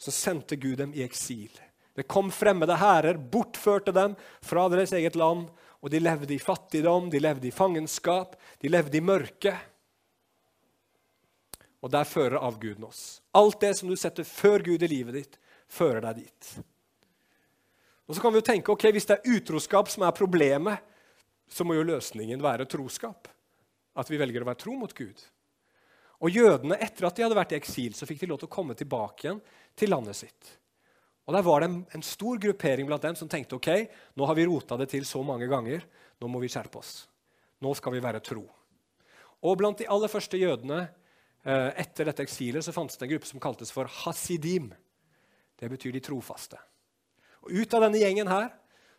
[0.00, 1.52] så sendte Gud dem i eksil.
[1.94, 5.46] Det kom fremmede hærer, bortførte dem fra deres eget land.
[5.84, 9.52] Og de levde i fattigdom, de levde i fangenskap, de levde i mørke.
[11.84, 13.20] Og der fører avguden oss.
[13.36, 16.50] Alt det som du setter før Gud i livet ditt, fører deg dit.
[18.08, 20.80] Og så kan vi jo tenke ok, Hvis det er utroskap som er problemet,
[21.48, 23.28] så må jo løsningen være troskap
[23.94, 25.22] at vi velger å være tro mot Gud.
[26.24, 28.54] Og jødene, etter at de hadde vært i eksil, så fikk de lov til å
[28.54, 29.40] komme tilbake igjen
[29.76, 30.52] til landet sitt.
[31.24, 33.70] Og Der var det en, stor gruppering blant dem som tenkte ok,
[34.16, 35.84] nå har vi rota det til så mange ganger,
[36.20, 37.06] nå må vi skjerpe oss.
[37.64, 38.44] Nå skal vi være tro.
[39.44, 43.28] Og Blant de aller første jødene eh, etter dette eksilet så fantes det en gruppe
[43.28, 44.70] som kaltes for hasidim.
[45.56, 46.60] Det betyr de trofaste.
[47.44, 48.50] Og Ut av denne gjengen her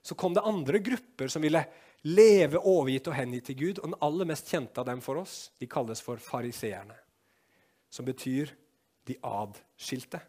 [0.06, 1.62] så kom det andre grupper som ville
[2.06, 3.82] leve overgitt og hengitt til Gud.
[3.82, 6.98] Og den aller mest kjente av dem for oss de kalles for fariseerne,
[7.90, 8.54] som betyr
[9.06, 10.22] de adskilte.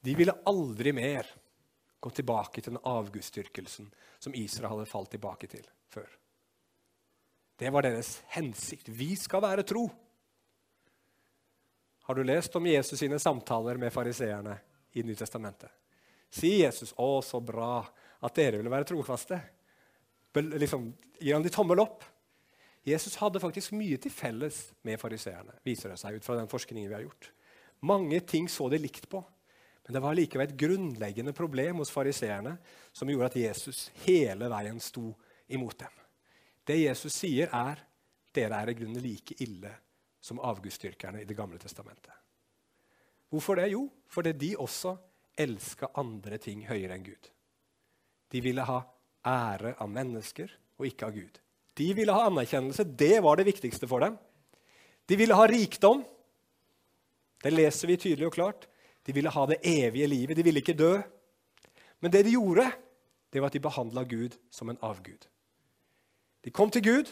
[0.00, 1.28] De ville aldri mer
[2.00, 6.08] gå tilbake til den avgudsdyrkelsen som Israel hadde falt tilbake til før.
[7.60, 8.88] Det var deres hensikt.
[8.88, 9.84] Vi skal være tro.
[12.08, 14.56] Har du lest om Jesus sine samtaler med fariseerne
[14.96, 15.68] i Nytestamentet?
[16.30, 17.84] Sier Jesus 'Å, så bra
[18.20, 19.40] at dere ville være trofaste'?
[20.34, 22.04] Liksom, gir han de tommel opp?
[22.86, 26.88] Jesus hadde faktisk mye til felles med fariseerne, viser det seg ut fra den forskningen
[26.88, 27.30] vi har gjort.
[27.80, 29.20] Mange ting så de likt på,
[29.84, 32.56] men det var likevel et grunnleggende problem hos fariseerne
[32.92, 35.12] som gjorde at Jesus hele veien sto
[35.48, 35.92] imot dem.
[36.64, 37.80] Det Jesus sier, er
[38.32, 39.72] dere er i grunnen like ille
[40.20, 42.12] som avgudsdyrkerne i Det gamle testamentet.
[43.30, 43.70] Hvorfor det?
[43.72, 44.96] Jo, fordi de også
[45.38, 47.30] elska andre ting høyere enn Gud.
[48.30, 48.80] De ville ha
[49.26, 51.40] ære av mennesker og ikke av Gud.
[51.76, 52.84] De ville ha anerkjennelse.
[52.84, 54.16] Det var det viktigste for dem.
[55.08, 56.04] De ville ha rikdom.
[57.40, 58.68] Det leser vi tydelig og klart.
[59.06, 60.36] De ville ha det evige livet.
[60.36, 60.98] De ville ikke dø.
[62.00, 62.68] Men det de gjorde,
[63.32, 65.26] det var at de behandla Gud som en avgud.
[66.44, 67.10] De kom til Gud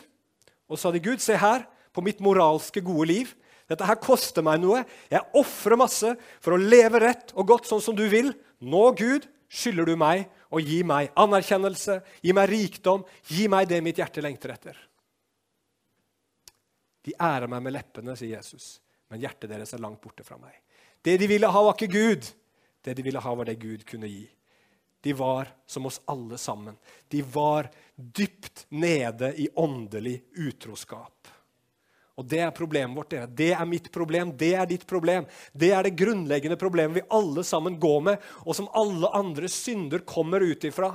[0.68, 1.64] og sa de, Gud, se her
[1.96, 3.32] på mitt moralske, gode liv.
[3.68, 4.82] Dette her koster meg noe.
[5.10, 8.32] Jeg ofrer masse for å leve rett og godt sånn som du vil.
[8.60, 13.80] Nå, Gud, skylder du meg å gi meg anerkjennelse, gi meg rikdom, gi meg det
[13.84, 14.78] mitt hjerte lengter etter.
[17.04, 20.56] De ærer meg med leppene, sier Jesus, men hjertet deres er langt borte fra meg.
[21.04, 22.26] Det de ville ha, var ikke Gud.
[22.84, 24.26] Det de ville ha, var det Gud kunne gi.
[25.00, 26.76] De var som oss alle sammen.
[27.08, 31.28] De var dypt nede i åndelig utroskap.
[32.18, 33.12] Og Det er problemet vårt.
[33.14, 33.30] Dere.
[33.30, 35.26] Det er mitt problem, det er ditt problem.
[35.52, 40.02] Det er det grunnleggende problemet vi alle sammen går med, og som alle andre synder
[40.02, 40.90] kommer ut ifra.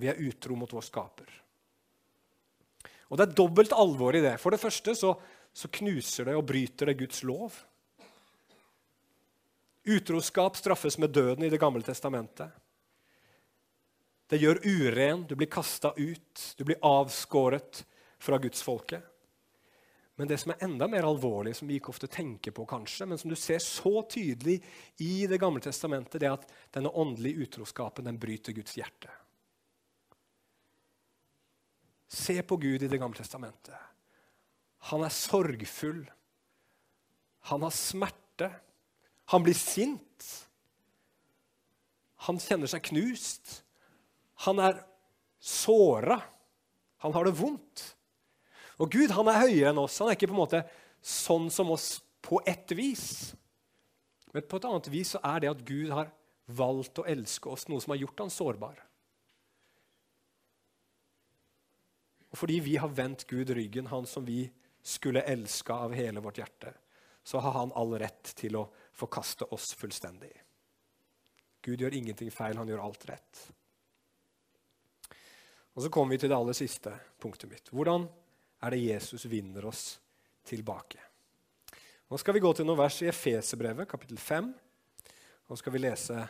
[0.00, 1.28] Vi er utro mot vår skaper.
[3.12, 4.38] Og Det er dobbelt alvor i det.
[4.40, 5.12] For det første så,
[5.52, 7.52] så knuser det og bryter det Guds lov.
[9.84, 12.48] Utroskap straffes med døden i Det gamle testamentet.
[14.32, 17.84] Det gjør uren, du blir kasta ut, du blir avskåret
[18.18, 19.04] fra gudsfolket.
[20.14, 23.18] Men det som er enda mer alvorlig, som vi ikke ofte tenker på, kanskje, men
[23.18, 24.60] som du ser så tydelig
[25.02, 29.10] i Det gamle testamentet, det er at denne åndelige utroskapen den bryter Guds hjerte.
[32.06, 33.74] Se på Gud i Det gamle testamentet.
[34.92, 36.04] Han er sorgfull.
[37.50, 38.50] Han har smerte.
[39.32, 40.28] Han blir sint.
[42.28, 43.64] Han kjenner seg knust.
[44.46, 44.78] Han er
[45.40, 46.20] såra.
[47.02, 47.93] Han har det vondt.
[48.82, 50.00] Og Gud han er høyere enn oss.
[50.02, 50.64] Han er ikke på en måte
[51.04, 53.34] sånn som oss på ett vis.
[54.34, 56.10] Men på et annet vis så er det at Gud har
[56.46, 58.80] valgt å elske oss, noe som har gjort han sårbar.
[62.34, 64.48] Og fordi vi har vendt Gud ryggen, han som vi
[64.82, 66.72] skulle elske av hele vårt hjerte,
[67.24, 70.32] så har han all rett til å forkaste oss fullstendig.
[71.64, 73.44] Gud gjør ingenting feil, han gjør alt rett.
[75.74, 77.70] Og Så kommer vi til det aller siste punktet mitt.
[77.72, 78.04] Hvordan
[78.64, 79.98] er det Jesus vinner oss
[80.46, 81.00] tilbake?
[82.08, 84.50] Nå skal vi gå til noen vers i Efeserbrevet, kapittel 5.
[85.48, 86.24] Nå skal vi lese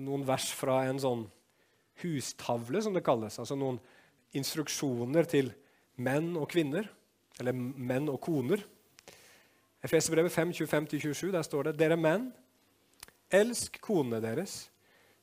[0.00, 1.24] noen vers fra en sånn
[2.00, 3.38] hustavle, som det kalles.
[3.42, 3.80] Altså noen
[4.36, 5.50] instruksjoner til
[6.00, 6.86] menn og kvinner,
[7.40, 8.62] eller menn og koner.
[9.84, 12.30] Efeserbrevet 5, 25-27, der står det Dere menn,
[13.32, 14.68] elsk konene deres,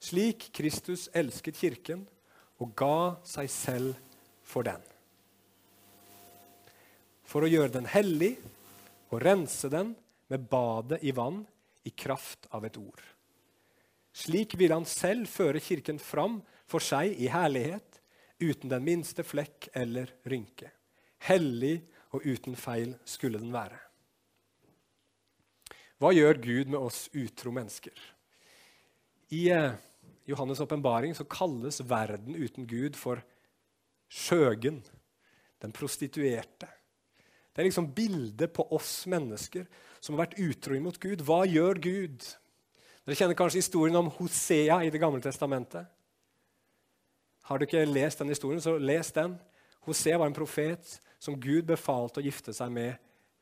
[0.01, 2.05] slik Kristus elsket kirken
[2.61, 4.06] og ga seg selv
[4.47, 4.81] for den.
[7.27, 8.37] For å gjøre den hellig
[9.11, 9.93] og rense den
[10.31, 11.43] med badet i vann
[11.87, 13.03] i kraft av et ord.
[14.17, 17.99] Slik vil han selv føre kirken fram for seg i herlighet,
[18.39, 20.71] uten den minste flekk eller rynke.
[21.27, 21.79] Hellig
[22.15, 23.77] og uten feil skulle den være.
[25.97, 27.95] Hva gjør Gud med oss utro mennesker?
[29.33, 29.77] I eh,
[30.29, 33.23] Johannes' åpenbaring kalles verden uten Gud for
[34.07, 34.81] skjøgen,
[35.61, 36.69] den prostituerte.
[37.51, 39.65] Det er liksom bildet på oss mennesker
[39.99, 41.23] som har vært utro imot Gud.
[41.25, 42.25] Hva gjør Gud?
[43.07, 45.87] Dere kjenner kanskje historien om Hosea i Det gamle testamentet.
[47.47, 49.37] Har du ikke lest den historien, så les den.
[49.87, 52.93] Hosea var en profet som Gud befalte å gifte seg med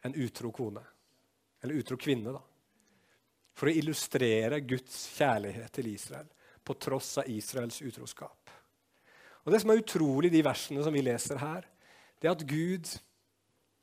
[0.05, 0.83] en utro kone.
[1.63, 2.41] Eller utro kvinne, da.
[3.55, 6.29] For å illustrere Guds kjærlighet til Israel
[6.65, 8.51] på tross av Israels utroskap.
[9.45, 11.67] Og Det som er utrolig i de versene som vi leser her,
[12.19, 12.89] det er at Gud,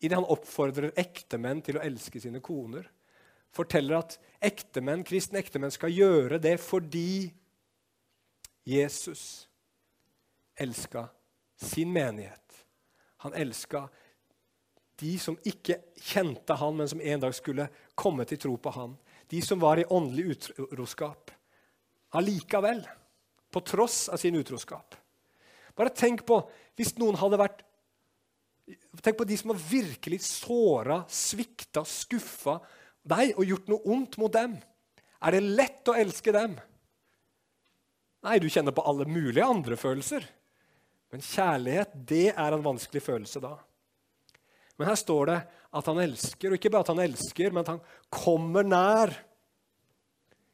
[0.02, 2.88] idet han oppfordrer ektemenn til å elske sine koner,
[3.52, 7.30] forteller at ektemenn, kristne ektemenn skal gjøre det fordi
[8.66, 9.46] Jesus
[10.58, 11.06] elska
[11.60, 12.64] sin menighet.
[13.22, 13.86] Han elska
[14.98, 18.96] de som ikke kjente han, men som en dag skulle komme til tro på han.
[19.30, 21.30] De som var i åndelig utroskap.
[22.18, 22.82] Allikevel,
[23.50, 24.94] på tross av sin utroskap.
[25.78, 26.40] Bare tenk på
[26.78, 27.62] hvis noen hadde vært
[29.02, 32.60] Tenk på de som har virkelig såra, svikta, skuffa
[33.02, 34.54] deg og gjort noe ondt mot dem.
[35.18, 36.54] Er det lett å elske dem?
[38.22, 40.28] Nei, du kjenner på alle mulige andre følelser.
[41.12, 43.56] Men kjærlighet, det er en vanskelig følelse da.
[44.78, 45.40] Men her står det
[45.72, 47.82] at han elsker, og ikke bare at han elsker, men at han
[48.12, 49.12] kommer nær.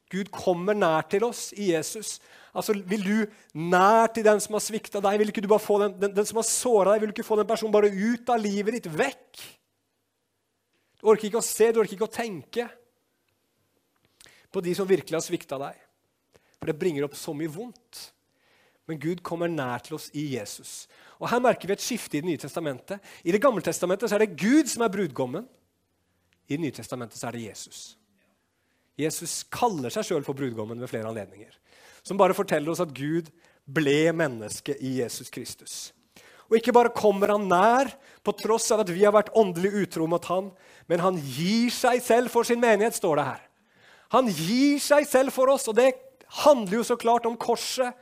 [0.09, 2.17] Gud kommer nær til oss i Jesus.
[2.53, 3.15] Altså, Vil du
[3.53, 5.19] nær til den som har svikta deg?
[5.21, 7.27] Vil ikke du bare få den, den, den som har såra deg, vil du ikke
[7.27, 8.91] få den personen bare ut av livet ditt?
[8.91, 9.43] Vekk!
[10.99, 12.65] Du orker ikke å se, du orker ikke å tenke
[14.49, 15.77] på de som virkelig har svikta deg.
[16.59, 18.09] For det bringer opp så mye vondt.
[18.89, 20.87] Men Gud kommer nær til oss i Jesus.
[21.21, 22.99] Og Her merker vi et skifte i Det nye testamentet.
[23.23, 25.45] I Det gamle testamentet så er det Gud som er brudgommen.
[26.49, 27.95] I Det nye testamentet så er det Jesus.
[28.97, 31.53] Jesus kaller seg sjøl for brudgommen ved flere anledninger.
[32.03, 33.29] Som bare forteller oss at Gud
[33.69, 35.91] ble menneske i Jesus Kristus.
[36.49, 37.91] Og ikke bare kommer han nær
[38.25, 40.49] på tross av at vi har vært åndelig utro mot han,
[40.89, 43.43] men han gir seg selv for sin menighet, står det her.
[44.15, 45.91] Han gir seg selv for oss, og det
[46.41, 47.93] handler jo så klart om korset.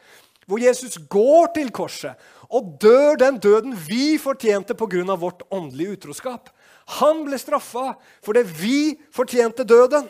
[0.48, 2.16] Hvor Jesus går til korset
[2.48, 5.04] og dør den døden vi fortjente pga.
[5.16, 6.50] vårt åndelige utroskap.
[7.02, 10.08] Han ble straffa fordi vi fortjente døden.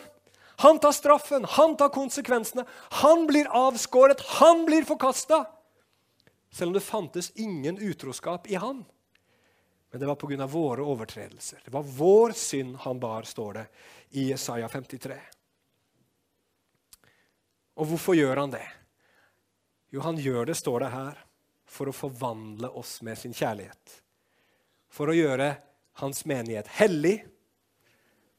[0.60, 2.66] Han tar straffen, han tar konsekvensene.
[3.04, 5.46] Han blir avskåret, han blir forkasta.
[6.52, 8.86] Selv om det fantes ingen utroskap i han.
[9.92, 10.48] Men det var pga.
[10.48, 11.62] våre overtredelser.
[11.66, 13.66] Det var vår synd han bar, står det
[14.10, 15.20] i Isaiah 53.
[17.78, 18.66] Og hvorfor gjør han det?
[19.94, 21.22] Jo, han gjør det, står det her,
[21.70, 24.02] for å forvandle oss med sin kjærlighet.
[24.90, 25.54] For å gjøre
[26.02, 27.20] hans menighet hellig,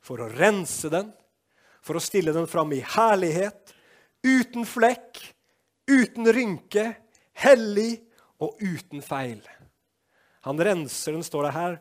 [0.03, 1.13] for å rense den,
[1.89, 3.73] for å stille den fram i herlighet,
[4.27, 5.23] uten flekk,
[5.89, 6.91] uten rynke,
[7.41, 8.03] hellig
[8.45, 9.41] og uten feil.
[10.47, 11.79] Han renser den, står det her,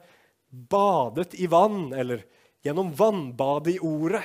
[0.48, 2.24] badet i vann, eller
[2.65, 4.24] gjennom vannbadet i ordet.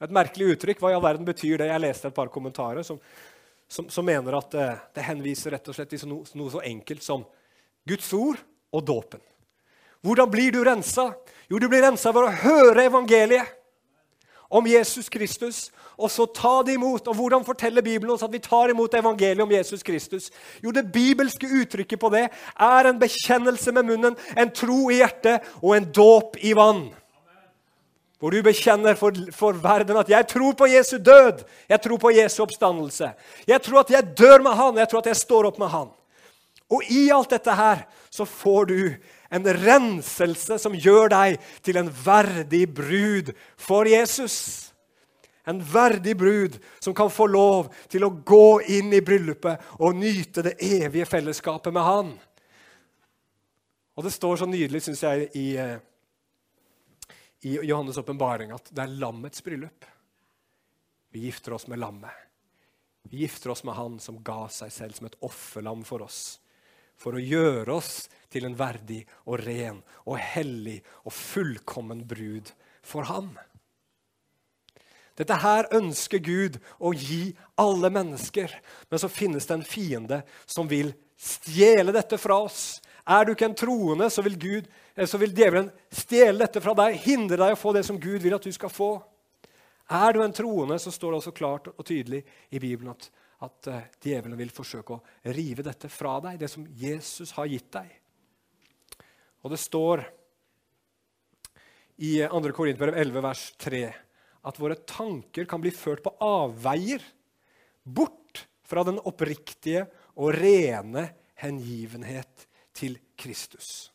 [0.00, 0.80] Et merkelig uttrykk.
[0.80, 1.68] Hva i all verden betyr det?
[1.70, 2.98] Jeg leste et par kommentarer som,
[3.68, 6.62] som, som mener at det, eh, det, henviser rett og slett til noe, noe så
[6.64, 7.26] enkelt som
[7.88, 8.40] Guds ord
[8.72, 9.22] og dåpen.
[10.00, 11.10] Hvordan blir du rensa?
[11.50, 13.59] Jo, du blir rensa ved å høre evangeliet
[14.50, 17.06] om Jesus Kristus, og så ta det imot.
[17.08, 20.30] Og hvordan forteller Bibelen oss at vi tar imot evangeliet om Jesus Kristus?
[20.64, 25.46] Jo, det bibelske uttrykket på det er en bekjennelse med munnen, en tro i hjertet
[25.62, 26.88] og en dåp i vann.
[28.20, 32.10] Hvor du bekjenner for, for, verden at 'jeg tror på Jesu død', 'jeg tror på
[32.10, 33.14] Jesu oppstandelse'.
[33.46, 35.88] 'Jeg tror at jeg dør med Han, jeg tror at jeg står opp med Han'.
[36.70, 38.94] Og i alt dette her så får du
[39.28, 44.72] en renselse som gjør deg til en verdig brud for Jesus.
[45.46, 50.42] En verdig brud som kan få lov til å gå inn i bryllupet og nyte
[50.48, 52.10] det evige fellesskapet med Han.
[53.94, 55.78] Og det står så nydelig, syns jeg, i, eh,
[57.46, 59.86] i Johannes' åpenbaring at det er lammets bryllup.
[61.14, 62.26] Vi gifter oss med lammet.
[63.06, 66.39] Vi gifter oss med Han som ga seg selv som et offerlam for oss
[67.00, 72.52] for å gjøre oss til en verdig og ren og hellig og fullkommen brud
[72.86, 73.32] for ham.
[75.18, 78.52] Dette her ønsker Gud å gi alle mennesker,
[78.88, 82.80] men så finnes det en fiende som vil stjele dette fra oss.
[83.04, 86.72] Er du ikke en troende, så vil, Gud, eh, så vil djevelen stjele dette fra
[86.78, 88.94] deg, hindre deg å få det som Gud vil at du skal få.
[89.90, 92.22] Er du en troende, så står det også klart og tydelig
[92.54, 93.10] i Bibelen at
[93.44, 97.70] at uh, djevelen vil forsøke å rive dette fra deg, det som Jesus har gitt
[97.72, 97.92] deg.
[99.40, 100.04] Og det står
[102.00, 102.52] i 2.
[102.56, 103.82] Korinterbrev 11, vers 3,
[104.48, 107.02] at våre tanker kan bli ført på avveier,
[107.84, 109.86] bort fra den oppriktige
[110.20, 111.08] og rene
[111.40, 113.90] hengivenhet til Kristus.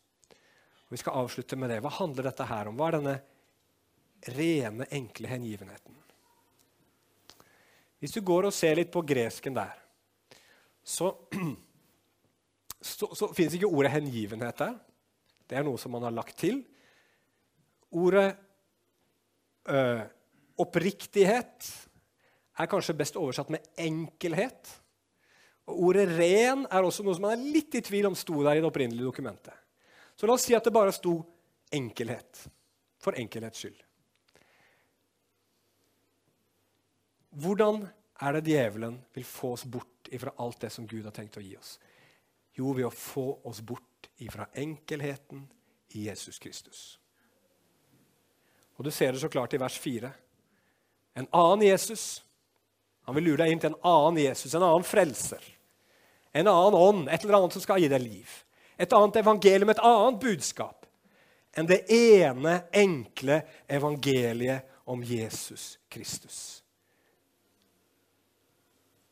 [0.86, 1.80] Og vi skal avslutte med det.
[1.82, 2.78] Hva handler dette her om?
[2.78, 3.16] Hva er denne
[4.36, 5.96] rene, enkle hengivenheten?
[8.00, 9.74] Hvis du går og ser litt på gresken der,
[10.86, 11.10] så,
[12.80, 14.76] så, så fins ikke ordet 'hengivenhet' der.
[15.46, 16.60] Det er noe som man har lagt til.
[17.90, 18.36] Ordet
[19.68, 19.78] ø,
[20.58, 21.70] 'oppriktighet'
[22.58, 24.74] er kanskje best oversatt med 'enkelhet'.
[25.66, 28.56] Og Ordet 'ren' er også noe som man er litt i tvil om sto der
[28.56, 29.54] i det opprinnelige dokumentet.
[30.16, 31.24] Så la oss si at det bare sto
[31.72, 32.48] 'enkelhet',
[32.98, 33.82] for enkelhets skyld.
[37.36, 37.88] Hvordan
[38.20, 41.44] er det djevelen vil få oss bort ifra alt det som Gud har tenkt å
[41.44, 41.76] gi oss?
[42.56, 45.42] Jo, ved å få oss bort ifra enkelheten
[45.96, 46.98] i Jesus Kristus.
[48.76, 50.10] Og Du ser det så klart i vers 4.
[51.16, 52.22] En annen Jesus.
[53.08, 55.44] Han vil lure deg inn til en annen Jesus, en annen frelser.
[56.32, 58.32] En annen ånd, et eller annet som skal gi deg liv.
[58.76, 60.82] Et annet evangelium, et annet budskap.
[61.56, 66.65] enn det ene, enkle evangeliet om Jesus Kristus.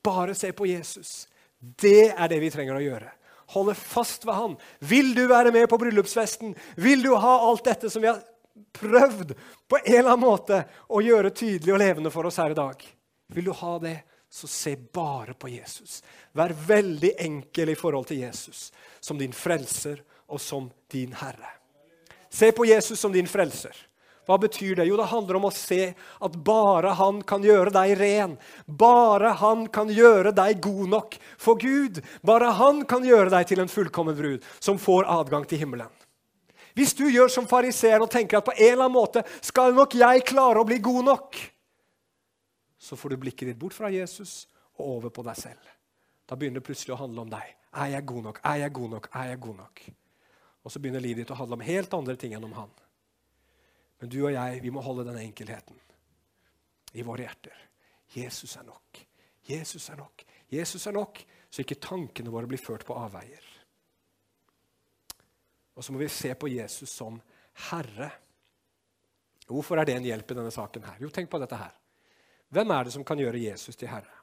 [0.05, 1.25] Bare se på Jesus.
[1.59, 3.11] Det er det vi trenger å gjøre.
[3.55, 4.57] Holde fast ved han.
[4.79, 6.55] Vil du være med på bryllupsfesten?
[6.77, 8.23] Vil du ha alt dette som vi har
[8.75, 9.35] prøvd
[9.69, 12.85] på en eller annen måte å gjøre tydelig og levende for oss her i dag?
[13.35, 13.99] Vil du ha det,
[14.35, 16.01] så se bare på Jesus.
[16.35, 18.67] Vær veldig enkel i forhold til Jesus
[19.01, 21.53] som din frelser og som din herre.
[22.35, 23.77] Se på Jesus som din frelser.
[24.25, 24.87] Hva betyr det?
[24.89, 28.37] Jo, det handler om å se at bare han kan gjøre deg ren.
[28.67, 32.01] Bare han kan gjøre deg god nok for Gud.
[32.25, 35.93] Bare han kan gjøre deg til en fullkommen brud som får adgang til himmelen.
[36.75, 39.95] Hvis du gjør som fariseeren og tenker at på en eller annen måte skal nok
[39.95, 41.39] jeg klare å bli god nok,
[42.81, 44.45] så får du blikket ditt bort fra Jesus
[44.81, 45.69] og over på deg selv.
[46.27, 47.53] Da begynner det plutselig å handle om deg.
[47.79, 48.41] Er jeg god nok?
[48.43, 49.09] Er jeg god nok?
[49.13, 49.85] Er jeg god nok?
[50.65, 52.73] Og så begynner livet ditt å handle om helt andre ting enn om han.
[54.05, 55.79] Men du og jeg, vi må holde den enkelheten
[56.93, 57.61] i våre hjerter.
[58.13, 58.99] Jesus er nok.
[59.49, 60.25] Jesus er nok.
[60.53, 63.47] Jesus er nok, så ikke tankene våre blir ført på avveier.
[65.73, 67.17] Og så må vi se på Jesus som
[67.71, 68.11] Herre.
[69.49, 70.85] Hvorfor er det en hjelp i denne saken?
[70.85, 71.01] her?
[71.01, 71.73] Jo, tenk på dette her.
[72.53, 74.21] Hvem er det som kan gjøre Jesus til Herre?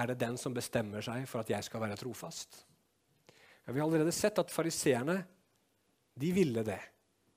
[0.00, 2.64] Er det den som bestemmer seg for at jeg skal være trofast?
[3.28, 5.20] Ja, vi har allerede sett at fariseerne
[6.16, 6.80] de ville det.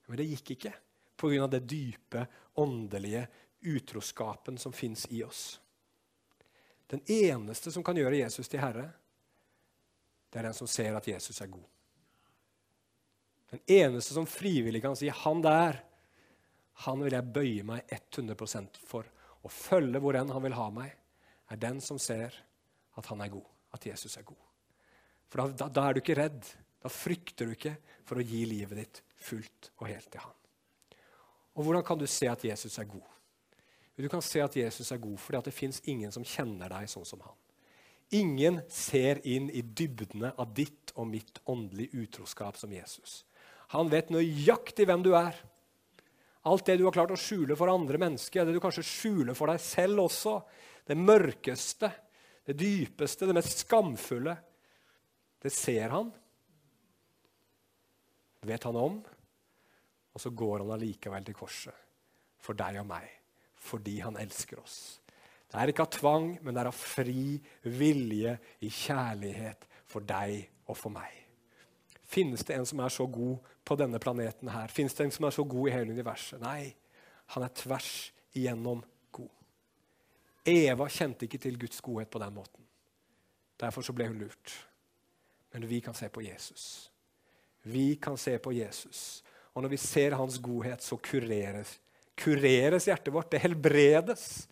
[0.07, 0.73] Men det gikk ikke
[1.17, 1.47] pga.
[1.47, 3.27] det dype, åndelige
[3.61, 5.59] utroskapen som fins i oss.
[6.87, 8.87] Den eneste som kan gjøre Jesus til herre,
[10.29, 11.65] det er den som ser at Jesus er god.
[13.51, 15.83] Den eneste som frivillig kan si 'han der',
[16.73, 19.03] han vil jeg bøye meg 100 for.
[19.43, 20.91] Og følge hvor enn han vil ha meg,
[21.49, 22.33] er den som ser
[22.97, 24.43] at han er god, at Jesus er god.
[25.27, 26.43] For da, da, da er du ikke redd.
[26.83, 30.35] Da frykter du ikke for å gi livet ditt fullt og helt til han.
[31.57, 33.05] Og Hvordan kan du se at Jesus er god?
[33.97, 37.07] Du kan se at Jesus er god fordi det fins ingen som kjenner deg sånn
[37.07, 37.37] som han.
[38.15, 43.23] Ingen ser inn i dybdene av ditt og mitt åndelige utroskap som Jesus.
[43.73, 45.35] Han vet nøyaktig hvem du er.
[46.47, 49.51] Alt det du har klart å skjule for andre mennesker, det du kanskje skjuler for
[49.51, 50.37] deg selv også,
[50.87, 51.89] det mørkeste,
[52.47, 54.37] det dypeste, det mest skamfulle,
[55.43, 56.13] det ser han.
[58.47, 59.01] Vet han om.
[60.15, 61.85] Og så går han allikevel til korset
[62.41, 63.05] for deg og meg,
[63.59, 64.77] fordi han elsker oss.
[65.47, 68.33] Det er ikke av tvang, men det er av fri vilje
[68.65, 71.13] i kjærlighet for deg og for meg.
[72.07, 74.71] Finnes det en som er så god på denne planeten her?
[74.71, 76.39] Finnes det en som er så god i hele universet?
[76.43, 76.71] Nei,
[77.35, 77.91] han er tvers
[78.35, 78.83] igjennom
[79.15, 79.31] god.
[80.47, 82.63] Eva kjente ikke til Guds godhet på den måten.
[83.59, 84.53] Derfor så ble hun lurt.
[85.53, 86.87] Men vi kan se på Jesus.
[87.67, 89.21] Vi kan se på Jesus
[89.57, 91.71] og når vi ser hans godhet, så kureres,
[92.13, 93.31] kureres hjertet vårt.
[93.33, 94.45] Det helbredes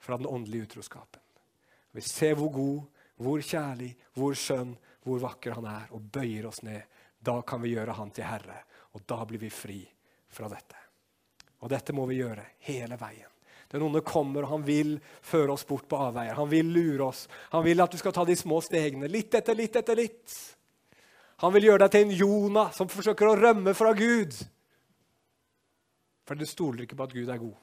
[0.00, 1.20] fra den åndelige utroskapen.
[1.92, 2.78] Vi ser hvor god,
[3.20, 4.70] hvor kjærlig, hvor skjønn,
[5.04, 6.80] hvor vakker han er, og bøyer oss ned.
[7.20, 8.56] Da kan vi gjøre han til herre,
[8.96, 9.82] og da blir vi fri
[10.32, 10.80] fra dette.
[11.60, 13.28] Og dette må vi gjøre hele veien.
[13.68, 16.40] Den onde kommer, og han vil føre oss bort på avveier.
[16.40, 17.26] Han vil lure oss.
[17.52, 20.40] Han vil at du skal ta de små stegene, litt etter litt etter litt.
[21.42, 24.36] Han vil gjøre deg til en Jonah som forsøker å rømme fra Gud.
[26.22, 27.58] For du stoler ikke på at Gud er god.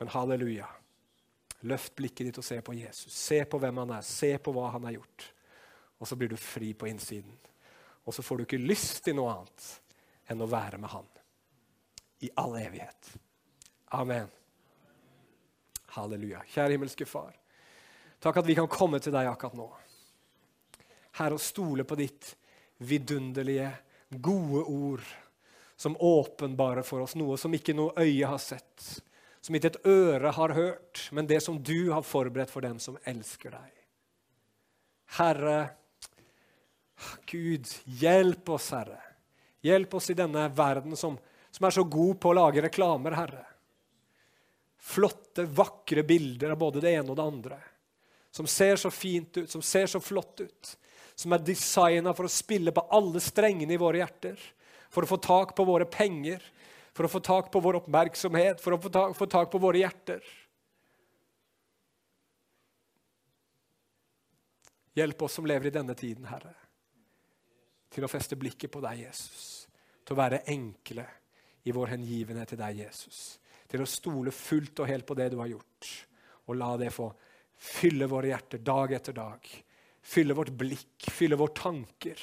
[0.00, 0.66] Men halleluja.
[1.66, 3.14] Løft blikket ditt og se på Jesus.
[3.14, 5.28] Se på hvem han er, se på hva han har gjort.
[6.02, 7.38] Og så blir du fri på innsiden.
[8.06, 9.70] Og så får du ikke lyst til noe annet
[10.30, 11.08] enn å være med han
[12.26, 13.14] i all evighet.
[13.94, 14.28] Amen.
[15.96, 16.42] Halleluja.
[16.50, 17.34] Kjære himmelske Far.
[18.22, 19.68] Takk at vi kan komme til deg akkurat nå.
[21.16, 22.34] Herre, å stole på ditt
[22.84, 23.70] vidunderlige,
[24.08, 25.06] gode ord,
[25.76, 28.84] som åpenbarer for oss noe som ikke noe øye har sett,
[29.40, 32.98] som ikke et øre har hørt, men det som du har forberedt for dem som
[33.04, 33.72] elsker deg.
[35.16, 35.58] Herre,
[37.28, 39.00] Gud, hjelp oss, Herre.
[39.64, 41.18] Hjelp oss i denne verden som,
[41.50, 43.44] som er så god på å lage reklamer, Herre.
[44.86, 47.60] Flotte, vakre bilder av både det ene og det andre.
[48.30, 50.76] Som ser så fint ut, som ser så flott ut
[51.16, 54.36] som er designa for å spille på alle strengene i våre hjerter.
[54.92, 56.42] For å få tak på våre penger,
[56.96, 59.80] for å få tak på vår oppmerksomhet, for å få tak, få tak på våre
[59.80, 60.20] hjerter.
[64.96, 66.54] Hjelp oss som lever i denne tiden, Herre,
[67.92, 69.66] til å feste blikket på deg, Jesus.
[70.04, 71.04] Til å være enkle
[71.68, 73.20] i vår hengivenhet til deg, Jesus.
[73.68, 75.92] Til å stole fullt og helt på det du har gjort,
[76.48, 77.10] og la det få
[77.56, 79.48] fylle våre hjerter dag etter dag
[80.06, 82.20] fylle vårt blikk, fylle våre tanker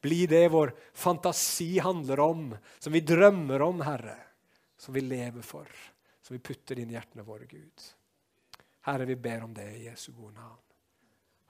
[0.00, 4.16] Bli det vår fantasi handler om, som vi drømmer om, Herre.
[4.76, 5.68] Som vi lever for,
[6.22, 7.84] som vi putter inn i hjertene våre, Gud.
[8.88, 10.62] Herre, vi ber om det i Jesu gode navn.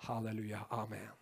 [0.08, 0.64] Halleluja.
[0.70, 1.19] Amen.